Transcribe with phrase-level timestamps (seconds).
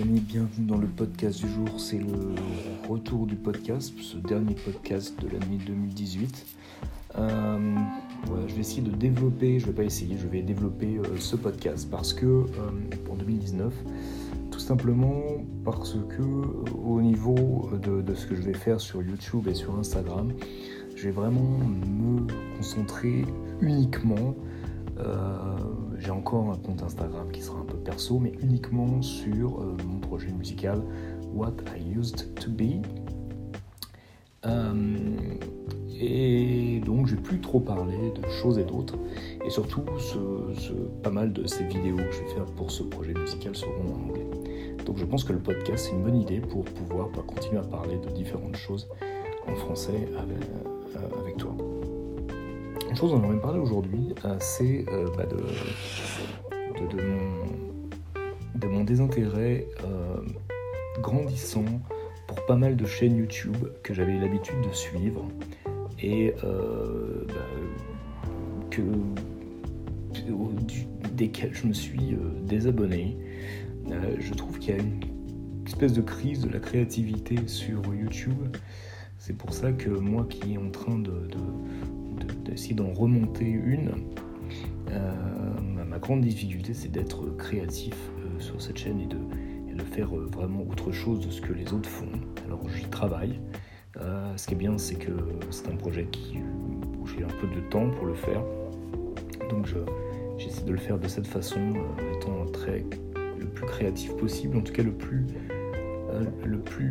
[0.00, 1.78] amis, bienvenue dans le podcast du jour.
[1.78, 2.34] C'est le
[2.88, 6.46] retour du podcast, ce dernier podcast de l'année 2018.
[7.16, 7.76] Euh,
[8.48, 11.88] je vais essayer de développer, je vais pas essayer, je vais développer euh, ce podcast
[11.90, 12.44] parce que euh,
[13.04, 13.72] pour 2019,
[14.50, 15.22] tout simplement
[15.64, 16.22] parce que
[16.74, 20.32] au niveau de, ce que je vais faire sur YouTube et sur Instagram,
[20.96, 22.26] je vais vraiment me
[22.56, 23.24] concentrer
[23.60, 24.34] uniquement
[26.04, 29.98] j'ai encore un compte Instagram qui sera un peu perso, mais uniquement sur euh, mon
[30.00, 30.82] projet musical
[31.32, 32.84] What I Used to Be.
[34.44, 34.74] Euh,
[35.98, 38.96] et donc je vais plus trop parler de choses et d'autres.
[39.46, 39.82] Et surtout,
[41.02, 44.10] pas mal de ces vidéos que je vais faire pour ce projet musical seront en
[44.10, 44.26] anglais.
[44.84, 47.64] Donc je pense que le podcast c'est une bonne idée pour pouvoir bah, continuer à
[47.64, 48.88] parler de différentes choses
[49.46, 50.42] en français avec,
[51.18, 51.33] avec toi.
[52.94, 55.36] Une chose dont j'aimerais parler aujourd'hui, euh, c'est euh, bah, de,
[58.68, 60.18] mon, désintérêt euh,
[61.00, 61.64] grandissant
[62.28, 65.26] pour pas mal de chaînes YouTube que j'avais l'habitude de suivre
[66.00, 67.48] et bah,
[68.70, 68.82] que,
[71.16, 73.18] desquelles je me suis désabonné.
[74.20, 75.00] je trouve qu'il y a une
[75.66, 78.56] espèce de crise de la créativité sur YouTube.
[79.18, 81.28] C'est pour ça que moi qui est en train de,
[82.44, 83.92] d'essayer d'en remonter une.
[84.90, 85.14] Euh,
[85.88, 89.18] ma grande difficulté, c'est d'être créatif euh, sur cette chaîne et de,
[89.92, 92.08] faire euh, vraiment autre chose de ce que les autres font.
[92.46, 93.40] Alors j'y travaille.
[94.36, 95.12] ce qui est bien, c'est que
[95.50, 96.38] c'est un projet qui,
[96.98, 98.42] où j'ai un peu de temps pour le faire.
[99.50, 99.68] Donc
[100.38, 102.84] j'essaie de le faire de cette façon, en étant très,
[103.38, 105.26] le plus créatif possible, en tout cas le plus,
[106.44, 106.90] le plus,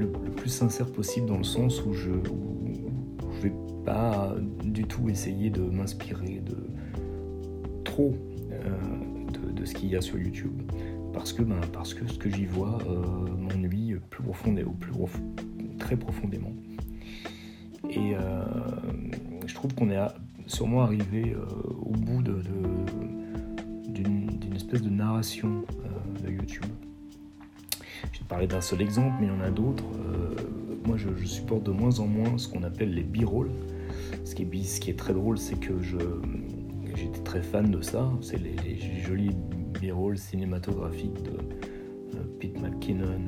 [0.00, 3.52] le, plus sincère possible dans le sens où je ne vais
[3.84, 4.34] pas
[4.64, 6.56] du tout essayer de m'inspirer de
[7.84, 8.14] trop
[8.52, 10.62] euh, de, ce qu'il y a sur YouTube.
[11.12, 13.02] Parce que, ben, parce que ce que j'y vois euh,
[13.36, 14.74] m'ennuie plus profondément,
[15.78, 16.52] très profondément.
[17.90, 18.44] Et euh,
[19.46, 19.98] je trouve qu'on est
[20.46, 21.36] sûrement arrivé
[21.82, 22.22] au bout
[23.88, 25.64] d'une espèce de narration
[26.22, 26.64] de YouTube
[28.30, 29.84] parler d'un seul exemple, mais il y en a d'autres.
[30.06, 30.34] Euh,
[30.86, 33.50] moi, je, supporte de moins en moins ce qu'on appelle les b-rolls.
[34.24, 35.72] Ce qui est, ce qui est très drôle, c'est que
[36.94, 38.08] j'étais très fan de ça.
[38.22, 39.34] C'est les, jolis
[39.80, 43.18] b-rolls cinématographiques de euh, Pete McKinnon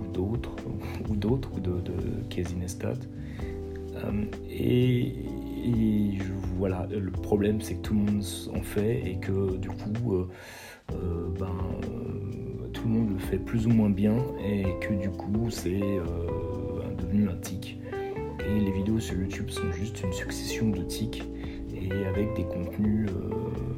[0.00, 0.54] ou, d'autres,
[1.08, 1.92] ou d'autres, ou de, de
[2.30, 2.54] Casey.
[3.96, 6.18] Euh, et,
[6.56, 8.24] voilà, le problème, c'est que tout le monde
[8.54, 10.26] en fait et que du coup,
[11.38, 11.48] ben
[12.80, 16.02] tout le monde le fait plus ou moins bien et que du coup c'est euh,
[16.98, 17.78] devenu un tic.
[18.40, 21.22] Et les vidéos sur YouTube sont juste une succession de tics
[21.74, 23.76] et avec des contenus euh,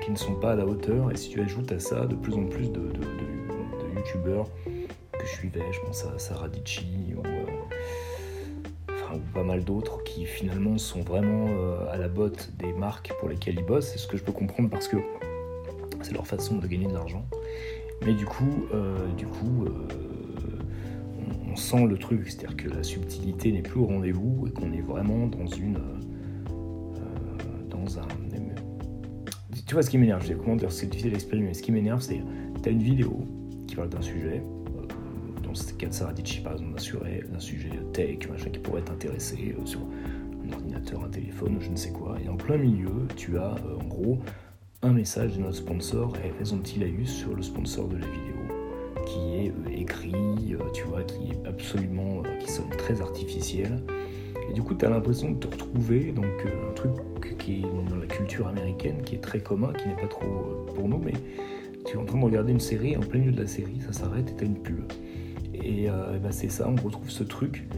[0.00, 1.10] qui ne sont pas à la hauteur.
[1.12, 2.80] Et si tu ajoutes à ça de plus en plus de,
[3.94, 4.48] youtubeurs
[5.12, 7.44] que je suivais, je pense à Sarah Dici ou, euh,
[9.14, 11.48] ou pas mal d'autres qui finalement sont vraiment
[11.90, 13.92] à la botte des marques pour lesquelles ils bossent.
[13.92, 14.96] C'est ce que je peux comprendre parce que
[16.02, 17.24] c'est leur façon de gagner de l'argent.
[18.04, 19.70] Mais du coup, euh, du coup euh,
[21.50, 24.80] on, sent le truc, c'est-à-dire que la subtilité n'est plus au rendez-vous et qu'on est
[24.80, 25.76] vraiment dans une.
[25.76, 26.98] Euh,
[27.70, 28.08] dans un.
[29.66, 32.20] Tu vois ce qui m'énerve, comment dire, c'est difficile d'exprimer, mais ce qui m'énerve, c'est
[32.62, 33.24] tu as une vidéo
[33.66, 34.42] qui parle d'un sujet,
[35.42, 39.80] dans ce cas de Saradici par exemple, d'un sujet tech, machin, qui pourrait t'intéresser sur
[40.44, 43.84] un ordinateur, un téléphone, je ne sais quoi, et en plein milieu, tu as en
[43.86, 44.18] gros
[44.84, 48.32] un message de notre sponsor et raison-t-il a eu sur le sponsor de la vidéo
[49.06, 50.12] qui est euh, écrit,
[50.54, 53.80] euh, tu vois, qui est absolument, euh, qui sonne très artificiel.
[54.50, 56.92] Et du coup, tu as l'impression de te retrouver, donc un truc
[57.38, 60.88] qui est dans la culture américaine, qui est très commun, qui n'est pas trop pour
[60.88, 61.14] nous, mais
[61.86, 63.92] tu es en train de regarder une série, en plein milieu de la série, ça
[63.92, 64.92] s'arrête et tu as une pub.
[65.54, 65.86] Et,
[66.22, 67.68] bah, c'est ça, on retrouve ce truc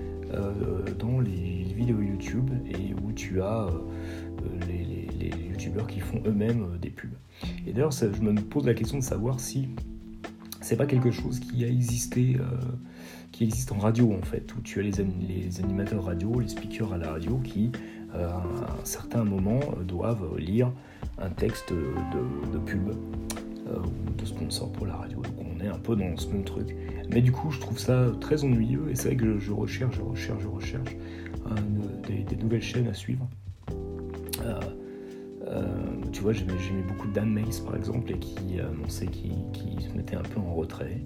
[0.99, 3.69] dans les vidéos YouTube et où tu as
[4.67, 4.83] les
[5.75, 7.11] youtubeurs qui font eux-mêmes euh, des pubs.
[7.67, 9.69] Et d'ailleurs, je me pose la question de savoir si
[10.61, 12.44] c'est pas quelque chose qui a existé, euh,
[13.32, 16.99] qui existe en radio en fait, où tu as les, animateurs radio, les speakers à
[16.99, 17.71] la radio qui,
[18.15, 20.73] euh, à un certain moment, doivent lire
[21.19, 25.20] un texte de, pub ou de sponsor pour la radio.
[25.20, 26.75] Donc on est un peu dans ce même truc.
[27.11, 30.03] Mais du coup, je trouve ça très ennuyeux et c'est vrai que je recherche, je
[30.03, 30.97] recherche, je recherche
[32.09, 33.29] des, nouvelles chaînes à suivre.
[36.14, 40.22] Tu vois, j'aimais beaucoup Dan Mace par exemple, et qui annonçait qu'il se mettait un
[40.22, 41.00] peu en retrait.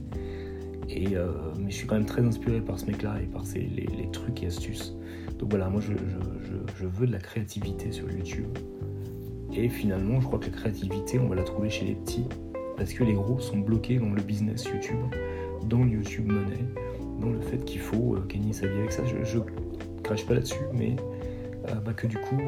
[0.90, 3.60] Et, euh, mais je suis quand même très inspiré par ce mec-là et par ses,
[3.60, 4.94] les, trucs et astuces.
[5.38, 5.92] Donc voilà, moi je,
[6.86, 8.46] veux de la créativité sur YouTube.
[9.54, 12.26] Et finalement, je crois que la créativité, on va la trouver chez les petits,
[12.76, 15.00] parce que les gros sont bloqués dans le business YouTube,
[15.70, 16.64] dans le YouTube Money,
[17.18, 19.04] dans le fait qu'il faut euh, gagner sa vie avec ça.
[19.06, 19.38] Je,
[20.04, 20.96] crache pas là-dessus, mais
[21.76, 22.38] bah, que du coup,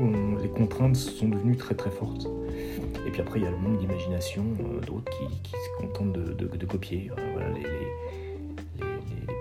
[0.42, 2.26] les contraintes sont devenues très très fortes.
[3.06, 5.10] Et puis après, il y a le monde d'imagination euh, d'autres
[5.42, 7.10] qui, se contentent de, copier.
[7.32, 7.64] voilà, les,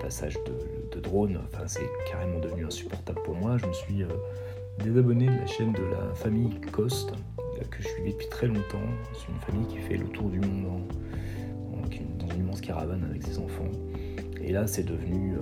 [0.00, 3.58] passages de, de drone, enfin, c'est carrément devenu insupportable pour moi.
[3.58, 4.04] Je me suis
[4.82, 7.12] désabonné de la chaîne de la famille Coste,
[7.70, 8.78] que je suivais depuis très longtemps.
[9.12, 10.64] C'est une famille qui fait le tour du monde
[12.18, 13.70] dans une immense caravane avec ses enfants.
[14.42, 15.40] Et là, c'est devenu euh,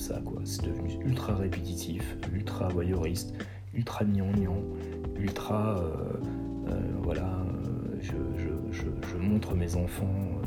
[0.00, 0.40] ça, quoi.
[0.44, 3.34] C'est devenu ultra répétitif, ultra voyeuriste,
[3.74, 4.62] ultra gnangnan,
[5.18, 5.78] ultra.
[5.78, 5.92] Euh,
[6.68, 7.44] euh, voilà,
[8.00, 8.14] je,
[9.18, 10.40] montre mes enfants.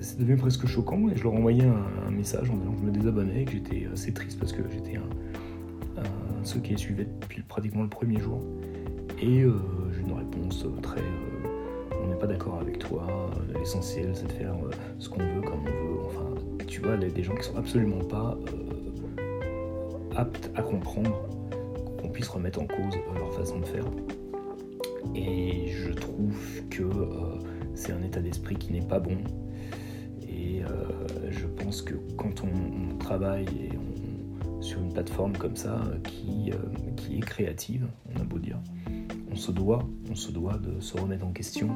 [0.00, 2.90] c'est devenu presque choquant et je leur envoyais un, message en disant que je me
[2.90, 7.42] désabonnais que j'étais assez triste parce que j'étais un, un, ceux qui les suivaient depuis
[7.42, 8.42] pratiquement le premier jour.
[9.20, 11.00] Et j'ai une réponse très
[12.02, 13.06] on n'est pas d'accord avec toi,
[13.56, 14.54] l'essentiel c'est de faire
[14.98, 16.32] ce qu'on veut comme on veut, enfin
[16.72, 18.61] tu vois, des gens qui sont absolument pas euh,
[20.16, 21.10] aptes à comprendre
[22.00, 23.84] qu'on puisse remettre en cause euh, leur façon de faire.
[25.14, 27.38] Et je trouve que euh,
[27.74, 29.18] c'est un état d'esprit qui n'est pas bon.
[30.28, 30.62] Et
[31.30, 33.70] je pense que quand on, travaille
[34.60, 36.52] sur une plateforme comme ça, qui,
[36.96, 38.58] qui est créative, on a beau dire,
[39.30, 41.70] on se doit, on se doit de se remettre en question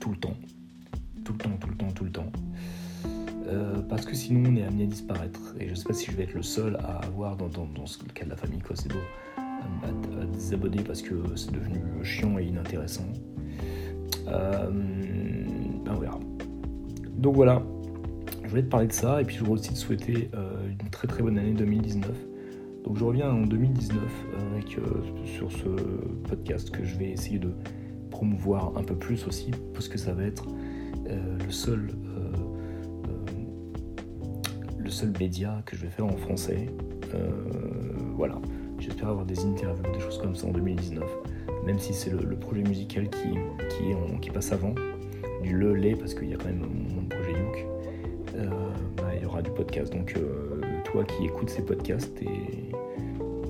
[0.00, 0.36] tout le temps.
[1.24, 2.32] Tout le temps, tout le temps, tout le temps.
[3.50, 5.40] Euh, parce que sinon on est amené à disparaître.
[5.58, 7.50] Et je ne sais pas si je vais être le seul à avoir, dans,
[7.86, 8.98] ce cas de la famille Cosebo,
[9.36, 13.06] à, à, désabonner parce que c'est devenu chiant et inintéressant.
[14.28, 16.20] Euh, ben on verra.
[17.16, 17.62] Donc voilà,
[18.44, 20.90] je voulais te parler de ça et puis je voudrais aussi te souhaiter euh, une
[20.90, 22.10] très très bonne année 2019.
[22.84, 24.00] Donc je reviens en 2019
[24.52, 24.78] avec,
[25.26, 25.68] sur ce
[26.28, 27.52] podcast que je vais essayer de
[28.10, 30.46] promouvoir un peu plus aussi, parce que ça va être
[31.06, 31.90] le seul
[34.90, 36.66] seul média que je vais faire en français.
[37.14, 37.30] Euh,
[38.14, 38.40] voilà,
[38.78, 41.04] j'espère avoir des interviews, des choses comme ça en 2019,
[41.64, 43.38] même si c'est le, projet musical qui,
[44.20, 44.74] qui, passe avant,
[45.42, 47.66] du le lait parce qu'il y a quand même mon projet Youk.
[48.36, 48.48] Euh,
[48.96, 49.92] bah, il y aura du podcast.
[49.92, 52.72] Donc euh, toi qui écoutes ces podcasts, et,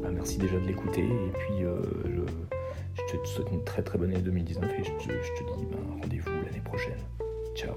[0.02, 1.02] bah, merci déjà de l'écouter.
[1.02, 1.64] Et puis
[3.08, 6.30] je, te souhaite une très très bonne année 2019 et je, te dis bah, rendez-vous
[6.44, 6.98] l'année prochaine.
[7.54, 7.74] Ciao.